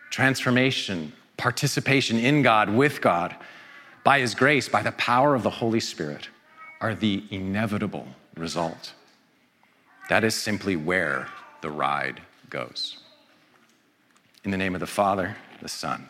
transformation, 0.09 1.13
participation 1.37 2.19
in 2.19 2.41
God, 2.41 2.69
with 2.69 2.99
God, 2.99 3.37
by 4.03 4.19
his 4.19 4.35
grace, 4.35 4.67
by 4.67 4.83
the 4.83 4.91
power 4.91 5.33
of 5.33 5.43
the 5.43 5.49
Holy 5.49 5.79
Spirit, 5.79 6.27
are 6.81 6.93
the 6.93 7.23
inevitable 7.31 8.05
result. 8.35 8.91
That 10.09 10.25
is 10.25 10.35
simply 10.35 10.75
where 10.75 11.29
the 11.61 11.71
ride 11.71 12.21
goes. 12.49 12.97
In 14.43 14.51
the 14.51 14.57
name 14.57 14.73
of 14.73 14.81
the 14.81 14.87
Father, 14.87 15.37
the 15.61 15.69
Son, 15.69 16.09